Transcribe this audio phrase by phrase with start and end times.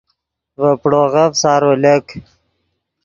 [0.59, 2.05] ڤے پڑوغف سارو لک